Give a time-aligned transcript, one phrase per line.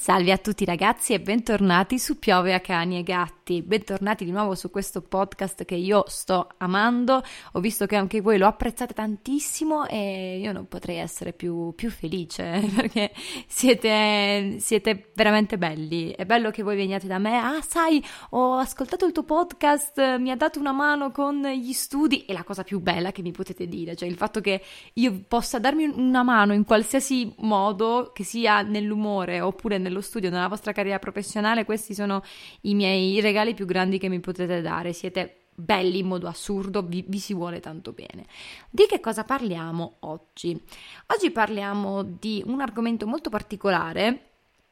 [0.00, 3.62] Salve a tutti ragazzi e bentornati su Piove a cani e gatti.
[3.62, 7.20] Bentornati di nuovo su questo podcast che io sto amando.
[7.52, 11.90] Ho visto che anche voi lo apprezzate tantissimo e io non potrei essere più, più
[11.90, 13.10] felice perché
[13.48, 16.12] siete, siete, veramente belli.
[16.12, 17.36] È bello che voi veniate da me.
[17.36, 22.24] Ah, sai, ho ascoltato il tuo podcast, mi ha dato una mano con gli studi.
[22.24, 25.58] E la cosa più bella che mi potete dire, cioè il fatto che io possa
[25.58, 30.72] darmi una mano in qualsiasi modo, che sia nell'umore oppure nello nello studio, nella vostra
[30.72, 32.22] carriera professionale, questi sono
[32.62, 34.92] i miei regali più grandi che mi potete dare.
[34.92, 38.26] Siete belli in modo assurdo, vi, vi, si vuole tanto bene.
[38.70, 40.58] Di che cosa parliamo oggi?
[41.06, 44.28] Oggi parliamo di un argomento molto particolare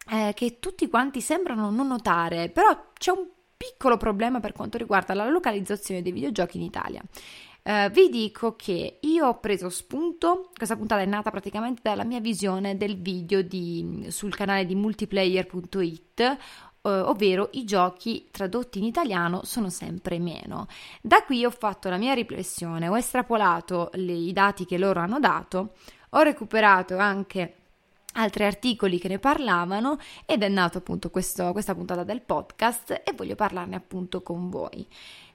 [0.09, 5.15] eh, che tutti quanti sembrano non notare, però c'è un piccolo problema per quanto riguarda
[5.15, 7.03] la localizzazione dei videogiochi in Italia.
[7.67, 12.21] Uh, vi dico che io ho preso spunto, questa puntata è nata praticamente dalla mia
[12.21, 16.37] visione del video di, sul canale di multiplayer.it,
[16.83, 20.69] uh, ovvero i giochi tradotti in italiano sono sempre meno.
[21.03, 25.19] Da qui ho fatto la mia riflessione, ho estrapolato le, i dati che loro hanno
[25.19, 25.73] dato,
[26.11, 27.55] ho recuperato anche
[28.13, 33.13] altri articoli che ne parlavano ed è nato appunto questo, questa puntata del podcast e
[33.13, 34.87] voglio parlarne appunto con voi.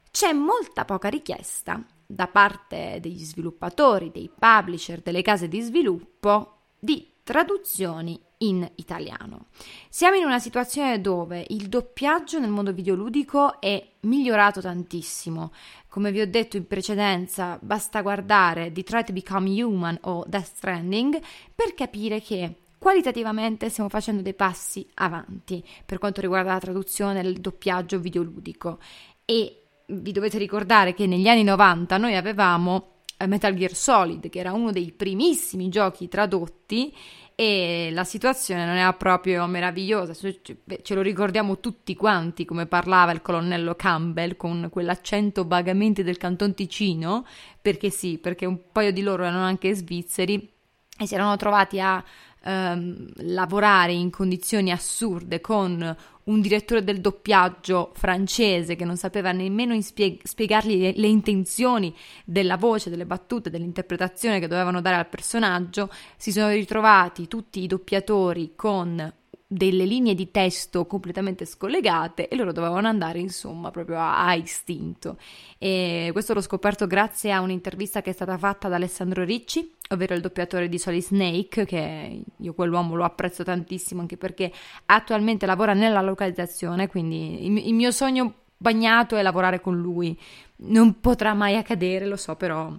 [0.10, 1.84] C'è molta poca richiesta
[2.14, 9.48] da parte degli sviluppatori, dei publisher, delle case di sviluppo di traduzioni in italiano.
[9.90, 15.52] Siamo in una situazione dove il doppiaggio nel mondo videoludico è migliorato tantissimo.
[15.88, 21.22] Come vi ho detto in precedenza, basta guardare Detroit Become Human o Death Stranding
[21.54, 27.40] per capire che qualitativamente stiamo facendo dei passi avanti per quanto riguarda la traduzione del
[27.40, 28.80] doppiaggio videoludico
[29.24, 29.61] e
[29.92, 34.54] vi dovete ricordare che negli anni 90 noi avevamo eh, Metal Gear Solid, che era
[34.54, 36.94] uno dei primissimi giochi tradotti
[37.36, 43.22] e la situazione non era proprio meravigliosa, ce lo ricordiamo tutti quanti come parlava il
[43.22, 47.26] colonnello Campbell con quell'accento vagamente del canton Ticino,
[47.60, 50.52] perché sì, perché un paio di loro erano anche svizzeri
[51.00, 52.04] e si erano trovati a
[52.44, 59.80] ehm, lavorare in condizioni assurde con un direttore del doppiaggio francese che non sapeva nemmeno
[59.82, 61.94] spie- spiegargli le, le, intenzioni
[62.24, 67.68] della voce, delle battute, dell'interpretazione che dovevano dare al personaggio, si sono ritrovati tutti i
[67.68, 69.14] doppiatori con
[69.54, 75.18] delle linee di testo completamente scollegate e loro dovevano andare insomma proprio a, a, istinto.
[75.58, 80.14] E questo l'ho scoperto grazie a un'intervista che è stata fatta da Alessandro Ricci ovvero
[80.14, 84.52] il doppiatore di Solid Snake che io quell'uomo lo apprezzo tantissimo anche perché
[84.86, 90.18] attualmente lavora nella localizzazione quindi il, il mio sogno bagnato è lavorare con lui.
[90.58, 92.72] Non potrà mai accadere lo so però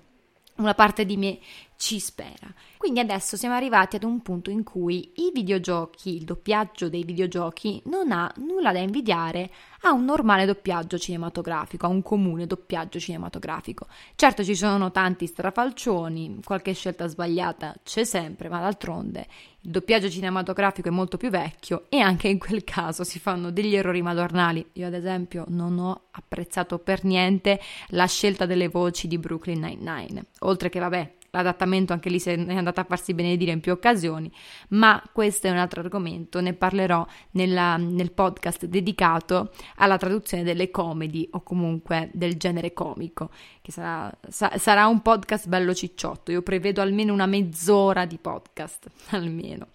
[0.57, 1.39] una parte di me
[1.83, 2.55] ci spera.
[2.77, 7.83] Quindi adesso siamo arrivati ad un punto in cui i videogiochi, il doppiaggio dei videogiochi
[7.87, 9.51] non ha nulla da invidiare
[9.81, 13.89] a un normale doppiaggio cinematografico, a un comune doppiaggio cinematografico.
[14.15, 19.27] Certo ci sono tanti strafalcioni, qualche scelta sbagliata c'è sempre, ma d'altronde
[19.63, 23.75] il doppiaggio cinematografico è molto più vecchio e anche in quel caso si fanno degli
[23.75, 24.65] errori madornali.
[24.75, 30.27] Io ad esempio non ho apprezzato per niente la scelta delle voci di Brooklyn Nine-Nine,
[30.41, 34.31] oltre che vabbè l'adattamento anche lì è andata a farsi benedire in più occasioni,
[34.71, 40.71] ma questo è un altro argomento, ne parlerò nella, nel podcast dedicato alla traduzione delle
[40.71, 43.31] comedy o comunque del genere comico,
[43.63, 48.91] che sarà, sa, sarà un podcast bello cicciotto, io prevedo almeno una mezz'ora di podcast,
[49.11, 49.67] almeno.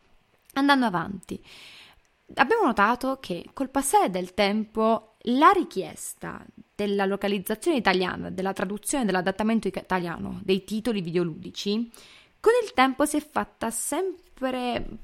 [0.53, 1.43] Andando avanti,
[2.35, 9.67] abbiamo notato che col passare del tempo la richiesta della localizzazione italiana, della traduzione dell'adattamento
[9.67, 11.89] italiano dei titoli videoludici,
[12.39, 14.26] con il tempo si è fatta sempre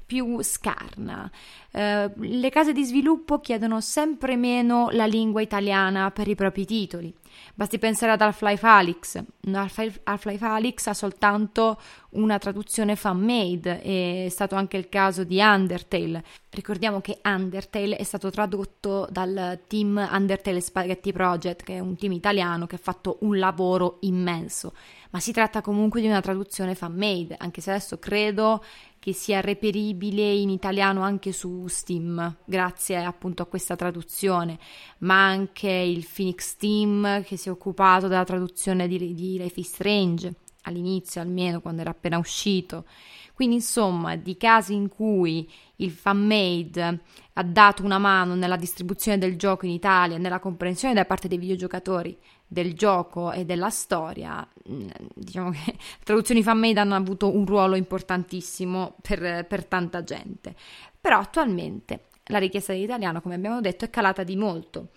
[0.06, 1.30] più scarna.
[1.70, 7.12] Eh, le case di sviluppo chiedono sempre meno la lingua italiana per i propri titoli.
[7.54, 9.22] Basti pensare ad Half-Life Alyx.
[9.52, 16.22] Half-Life Alyx ha soltanto una traduzione fan-made, è stato anche il caso di Undertale.
[16.50, 22.12] Ricordiamo che Undertale è stato tradotto dal team Undertale Spaghetti Project, che è un team
[22.12, 24.72] italiano che ha fatto un lavoro immenso
[25.14, 28.64] ma si tratta comunque di una traduzione fan-made, anche se adesso credo
[29.04, 34.58] che sia reperibile in italiano anche su Steam, grazie appunto a questa traduzione,
[35.00, 39.68] ma anche il Phoenix Team che si è occupato della traduzione di, di Life is
[39.68, 42.86] Strange, all'inizio almeno, quando era appena uscito.
[43.34, 45.46] Quindi insomma, di casi in cui
[45.76, 47.00] il fan-made
[47.34, 51.36] ha dato una mano nella distribuzione del gioco in Italia, nella comprensione da parte dei
[51.36, 52.16] videogiocatori
[52.54, 57.74] del gioco e della storia, mm, diciamo che le traduzioni fan-made hanno avuto un ruolo
[57.74, 60.54] importantissimo per, per tanta gente.
[61.00, 64.90] Però attualmente la richiesta dell'italiano, come abbiamo detto, è calata di molto.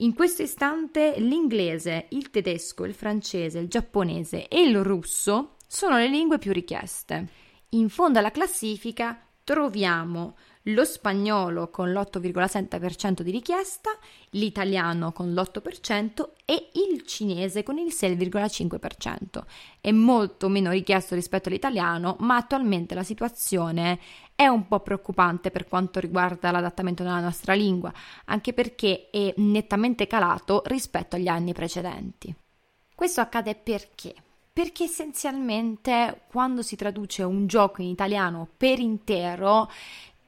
[0.00, 6.08] In questo istante l'inglese, il tedesco, il francese, il giapponese e il russo sono le
[6.08, 7.26] lingue più richieste.
[7.70, 10.36] In fondo alla classifica troviamo
[10.72, 13.90] lo spagnolo con l'8,7% di richiesta,
[14.30, 19.42] l'italiano con l'8% e il cinese con il 6,5%.
[19.80, 23.98] È molto meno richiesto rispetto all'italiano, ma attualmente la situazione
[24.34, 27.92] è un po' preoccupante per quanto riguarda l'adattamento nella nostra lingua,
[28.26, 32.34] anche perché è nettamente calato rispetto agli anni precedenti.
[32.94, 34.14] Questo accade perché?
[34.52, 39.70] Perché essenzialmente quando si traduce un gioco in italiano per intero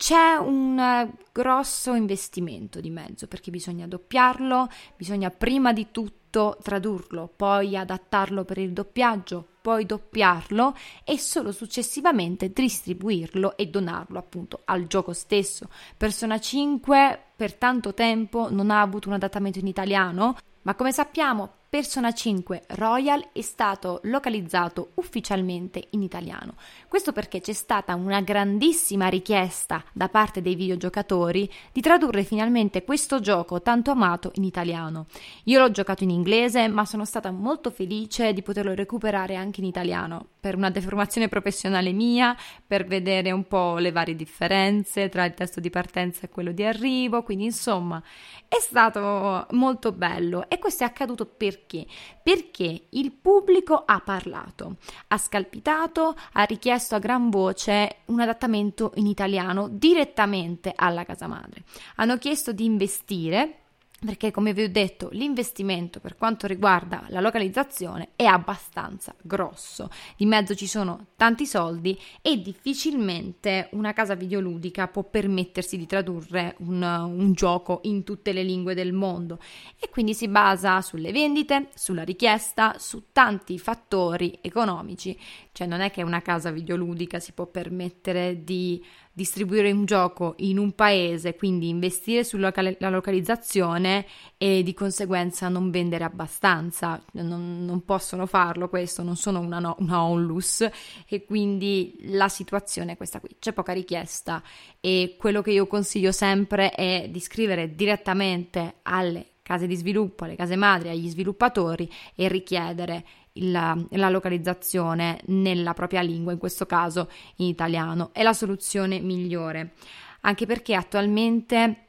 [0.01, 4.67] c'è un eh, grosso investimento di mezzo perché bisogna doppiarlo,
[4.97, 10.75] bisogna prima di tutto tradurlo, poi adattarlo per il doppiaggio, poi doppiarlo
[11.05, 15.69] e solo successivamente distribuirlo e donarlo appunto al gioco stesso.
[15.99, 21.59] Persona 5 per tanto tempo non ha avuto un adattamento in italiano, ma come sappiamo
[21.71, 26.55] Persona 5 Royal è stato localizzato ufficialmente in italiano.
[26.89, 33.21] Questo perché c'è stata una grandissima richiesta da parte dei videogiocatori di tradurre finalmente questo
[33.21, 35.07] gioco tanto amato in italiano.
[35.45, 39.67] Io l'ho giocato in inglese, ma sono stata molto felice di poterlo recuperare anche in
[39.67, 45.35] italiano, per una deformazione professionale mia, per vedere un po' le varie differenze tra il
[45.35, 48.03] testo di partenza e quello di arrivo, quindi insomma
[48.49, 51.27] è stato molto bello e questo è accaduto
[51.61, 51.87] perché?
[52.23, 54.77] Perché il pubblico ha parlato,
[55.09, 61.65] ha scalpitato, ha richiesto a gran voce un adattamento in italiano direttamente alla casa madre.
[61.97, 63.60] Hanno chiesto di investire
[64.05, 70.25] perché come vi ho detto l'investimento per quanto riguarda la localizzazione è abbastanza grosso, di
[70.25, 76.83] mezzo ci sono tanti soldi e difficilmente una casa videoludica può permettersi di tradurre un,
[76.83, 79.39] un gioco in tutte le lingue del mondo.
[79.79, 85.19] E quindi si basa sulle vendite, sulla richiesta, su tanti fattori economici,
[85.53, 88.83] cioè non è che una casa videoludica si può permettere di
[89.21, 92.51] distribuire un gioco in un paese, quindi investire sulla
[92.89, 94.07] localizzazione
[94.39, 97.03] e di conseguenza non vendere abbastanza.
[97.13, 100.67] Non, non possono farlo questo, non sono una, no, una onlus
[101.07, 104.43] e quindi la situazione è questa qui, c'è poca richiesta
[104.81, 110.37] e quello che io consiglio sempre è di scrivere direttamente alle case di sviluppo, alle
[110.37, 117.09] case madri, agli sviluppatori e richiedere la, la localizzazione nella propria lingua, in questo caso
[117.37, 118.11] in italiano.
[118.13, 119.73] È la soluzione migliore,
[120.21, 121.85] anche perché attualmente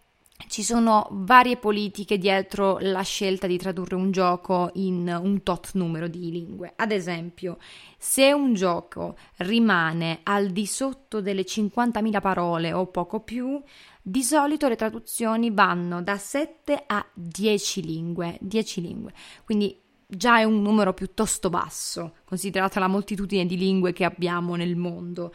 [0.47, 6.07] ci sono varie politiche dietro la scelta di tradurre un gioco in un tot numero
[6.07, 6.73] di lingue.
[6.75, 7.57] Ad esempio,
[7.97, 13.61] se un gioco rimane al di sotto delle 50.000 parole o poco più,
[14.01, 19.13] di solito le traduzioni vanno da 7 a 10 lingue, 10 lingue.
[19.45, 19.79] Quindi
[20.13, 25.33] già è un numero piuttosto basso, considerata la moltitudine di lingue che abbiamo nel mondo.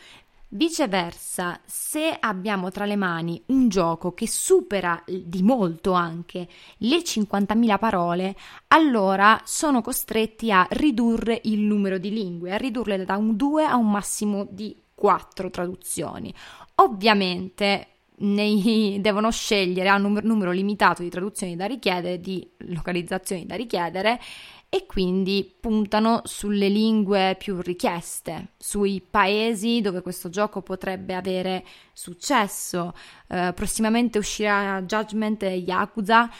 [0.49, 6.47] Viceversa, se abbiamo tra le mani un gioco che supera di molto anche
[6.79, 8.37] le 50.000 parole,
[8.69, 13.77] allora sono costretti a ridurre il numero di lingue, a ridurle da un 2 a
[13.77, 16.33] un massimo di 4 traduzioni.
[16.77, 23.57] Ovviamente nei, devono scegliere, hanno un numero limitato di traduzioni da richiedere, di localizzazioni da
[23.57, 24.21] richiedere
[24.69, 32.93] e quindi puntano sulle lingue più richieste, sui paesi dove questo gioco potrebbe avere successo.
[33.29, 36.31] Eh, prossimamente uscirà Judgment e Yakuza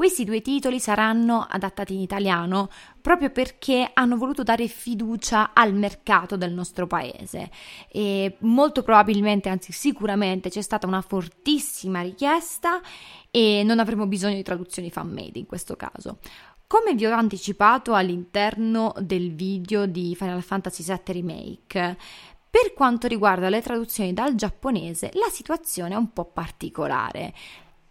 [0.00, 2.70] Questi due titoli saranno adattati in italiano
[3.02, 7.50] proprio perché hanno voluto dare fiducia al mercato del nostro paese
[7.90, 12.80] e molto probabilmente, anzi sicuramente c'è stata una fortissima richiesta
[13.30, 16.18] e non avremo bisogno di traduzioni fan made in questo caso.
[16.72, 21.98] Come vi ho anticipato all'interno del video di Final Fantasy VII Remake,
[22.48, 27.34] per quanto riguarda le traduzioni dal giapponese, la situazione è un po' particolare.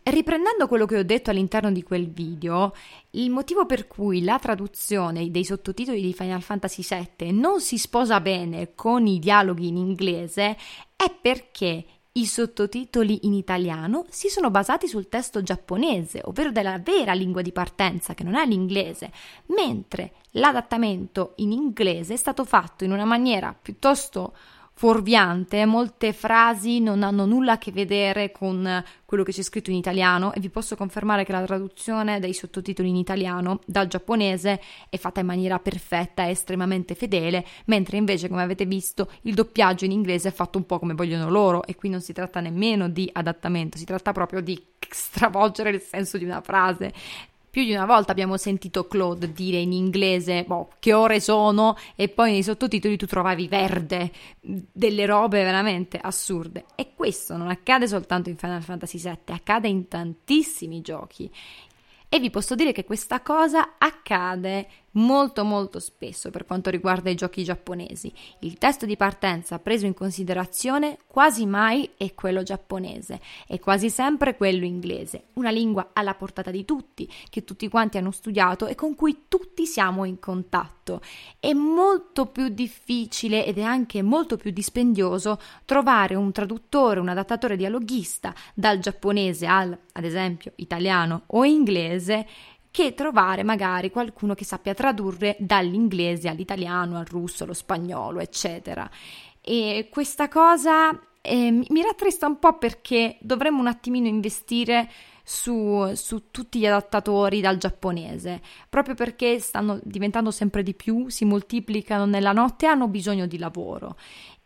[0.01, 2.74] Riprendendo quello che ho detto all'interno di quel video,
[3.12, 8.21] il motivo per cui la traduzione dei sottotitoli di Final Fantasy VII non si sposa
[8.21, 10.55] bene con i dialoghi in inglese
[10.95, 11.86] è perché
[12.20, 17.54] i sottotitoli in italiano si sono basati sul testo giapponese, ovvero della vera lingua di
[17.54, 19.12] partenza, che non è l'inglese,
[19.48, 24.34] mentre l'adattamento in inglese è stato fatto in una maniera piuttosto
[24.79, 29.75] fuorviante, molte frasi non hanno nulla a che vedere con quello che c'è scritto in
[29.75, 34.95] italiano e vi posso confermare che la traduzione dei sottotitoli in italiano dal giapponese è
[34.95, 39.91] fatta in maniera perfetta e estremamente fedele, mentre invece, come avete visto, il doppiaggio in
[39.91, 43.09] inglese è fatto un po' come vogliono loro e qui non si tratta nemmeno di
[43.12, 46.93] adattamento, si tratta proprio di stravolgere il senso di una frase.
[47.60, 52.08] Più di una volta abbiamo sentito Claude dire in inglese boh, che ore sono e
[52.08, 56.63] poi nei sottotitoli tu trovavi verde, delle robe veramente assurde.
[56.75, 61.30] E questo non accade soltanto in Final Fantasy VII, accade in tantissimi giochi.
[62.08, 67.15] E vi posso dire che questa cosa accade molto molto spesso per quanto riguarda i
[67.15, 68.12] giochi giapponesi.
[68.39, 74.36] Il testo di partenza preso in considerazione quasi mai è quello giapponese, è quasi sempre
[74.36, 78.96] quello inglese, una lingua alla portata di tutti, che tutti quanti hanno studiato e con
[78.96, 81.01] cui tutti siamo in contatto.
[81.39, 87.55] È molto più difficile ed è anche molto più dispendioso trovare un traduttore, un adattatore
[87.55, 92.27] dialoghista dal giapponese al, ad esempio, italiano o inglese
[92.72, 98.90] che trovare magari qualcuno che sappia tradurre dall'inglese all'italiano, al russo, allo spagnolo, eccetera.
[99.42, 104.90] E questa cosa eh, mi rattrista un po' perché dovremmo un attimino investire
[105.24, 111.24] su, su, tutti gli adattatori dal giapponese, proprio perché stanno diventando sempre di più, si
[111.26, 113.96] moltiplicano nella notte e hanno bisogno di lavoro.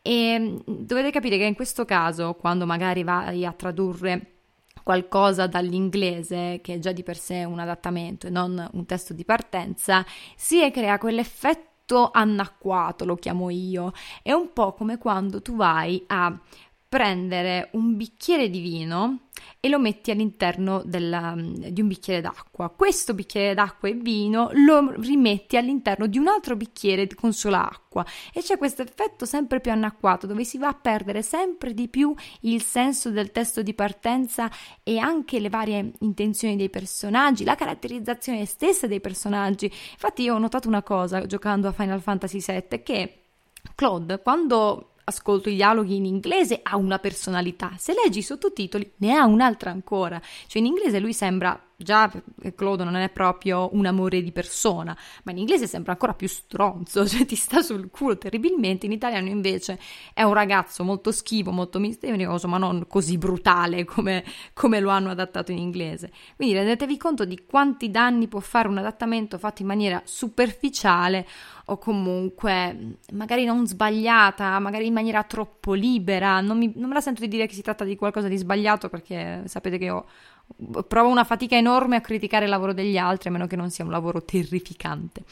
[0.01, 4.32] E dovete capire che in questo caso, quando magari vai a tradurre
[4.83, 9.25] qualcosa dall'inglese, che è già di per sé un adattamento e non un testo di
[9.25, 13.91] partenza, si crea quell'effetto annacquato, lo chiamo io.
[14.21, 16.37] È un po' come quando tu vai a
[16.93, 22.69] prendere un bicchiere di vino e lo metti all'interno della, di un bicchiere d'acqua.
[22.69, 28.05] Questo bicchiere d'acqua e vino lo rimetti all'interno di un altro bicchiere con sola acqua
[28.31, 32.13] e c'è questo effetto sempre più annacquato dove si va a perdere sempre di più
[32.41, 34.51] il senso del testo di partenza
[34.83, 39.65] e anche le varie intenzioni dei personaggi, la caratterizzazione stessa dei personaggi.
[39.65, 43.17] Infatti io ho notato una cosa giocando a Final Fantasy VII che
[43.73, 49.13] Claude quando ascolto i dialoghi in inglese ha una personalità, se leggi i sottotitoli ne
[49.13, 50.22] ha un'altra ancora.
[50.48, 52.12] Cioè in inglese lui sembra già
[52.56, 57.06] Claude non è proprio un amore di persona, ma in inglese sembra ancora più stronzo,
[57.08, 58.86] cioè ti sta sul culo terribilmente.
[58.86, 59.80] In italiano invece
[60.13, 65.10] è un ragazzo molto schivo, molto misterioso, ma non così brutale come, come lo hanno
[65.10, 66.12] adattato in inglese.
[66.36, 71.27] Quindi rendetevi conto di quanti danni può fare un adattamento fatto in maniera superficiale
[71.65, 76.42] o comunque magari non sbagliata, magari in maniera troppo libera.
[76.42, 78.89] Non, mi, non me la sento di dire che si tratta di qualcosa di sbagliato
[78.89, 80.06] perché sapete che io
[80.88, 83.83] provo una fatica enorme a criticare il lavoro degli altri, a meno che non sia
[83.83, 85.23] un lavoro terrificante.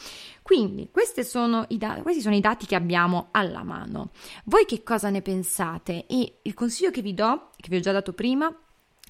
[0.41, 0.89] Quindi,
[1.23, 4.09] sono da- questi sono i dati che abbiamo alla mano.
[4.45, 6.05] Voi che cosa ne pensate?
[6.07, 8.53] E il consiglio che vi do, che vi ho già dato prima,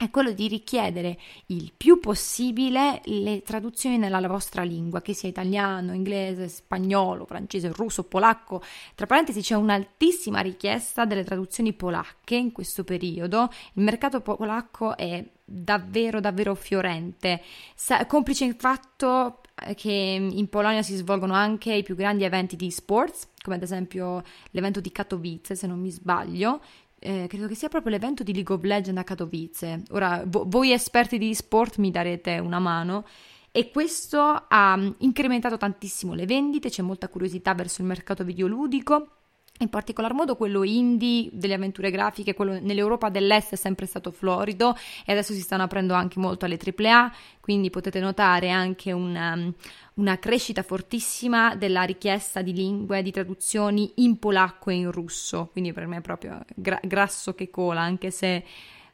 [0.01, 5.93] è quello di richiedere il più possibile le traduzioni nella vostra lingua, che sia italiano,
[5.93, 8.63] inglese, spagnolo, francese, russo, polacco.
[8.96, 13.51] Tra parentesi c'è un'altissima richiesta delle traduzioni polacche in questo periodo.
[13.74, 17.41] Il mercato polacco è davvero davvero fiorente,
[17.75, 22.55] Sa- complice il fatto eh, che in Polonia si svolgono anche i più grandi eventi
[22.55, 26.62] di sports, come ad esempio l'evento di Katowice, se non mi sbaglio,
[27.03, 29.84] eh, credo che sia proprio l'evento di League of Legends a Katowice.
[29.89, 33.05] Ora, vo- voi esperti di sport mi darete una mano.
[33.51, 39.21] E questo ha incrementato tantissimo le vendite, c'è molta curiosità verso il mercato videoludico
[39.63, 44.75] in particolar modo quello indie delle avventure grafiche, quello nell'Europa dell'Est è sempre stato florido
[45.06, 49.53] e adesso si stanno aprendo anche molto alle AAA, quindi potete notare anche una, um,
[49.96, 55.74] una crescita fortissima della richiesta di lingue, di traduzioni in polacco e in russo, quindi
[55.74, 58.44] per me è proprio gra- grasso che cola, anche se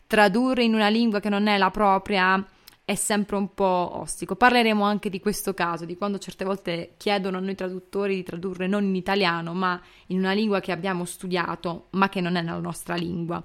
[0.08, 2.46] tradurre in una lingua che non è la propria
[2.88, 4.38] è sempre un po' ostico.
[4.38, 8.66] Parleremo anche di questo caso, di quando certe volte chiedono a noi traduttori di tradurre
[8.66, 12.58] non in italiano, ma in una lingua che abbiamo studiato, ma che non è la
[12.60, 13.44] nostra lingua.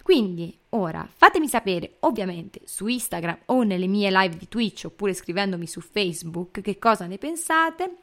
[0.00, 5.66] Quindi, ora, fatemi sapere, ovviamente, su Instagram o nelle mie live di Twitch, oppure scrivendomi
[5.66, 7.96] su Facebook, che cosa ne pensate.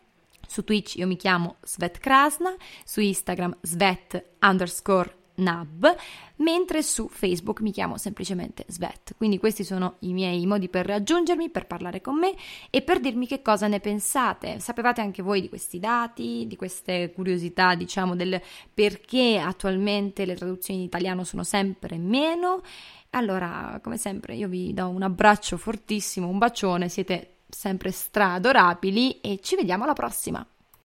[0.45, 5.95] Su Twitch io mi chiamo Svet Krasna, su Instagram Svet underscore Nab,
[6.37, 9.15] mentre su Facebook mi chiamo semplicemente Svet.
[9.17, 12.33] Quindi questi sono i miei modi per raggiungermi, per parlare con me
[12.69, 14.59] e per dirmi che cosa ne pensate.
[14.59, 18.41] Sapevate anche voi di questi dati, di queste curiosità, diciamo, del
[18.73, 22.61] perché attualmente le traduzioni in italiano sono sempre meno?
[23.11, 29.39] Allora, come sempre, io vi do un abbraccio fortissimo, un bacione, siete sempre stra-adorabili e
[29.41, 30.45] ci vediamo alla prossima!